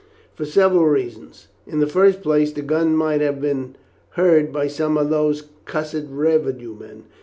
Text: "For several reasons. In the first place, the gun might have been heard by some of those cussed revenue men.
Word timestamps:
"For 0.33 0.45
several 0.45 0.85
reasons. 0.87 1.49
In 1.67 1.79
the 1.79 1.85
first 1.85 2.23
place, 2.23 2.51
the 2.51 2.63
gun 2.63 2.95
might 2.95 3.21
have 3.21 3.39
been 3.39 3.75
heard 4.17 4.51
by 4.51 4.65
some 4.65 4.97
of 4.97 5.11
those 5.11 5.43
cussed 5.65 6.07
revenue 6.09 6.73
men. 6.75 7.03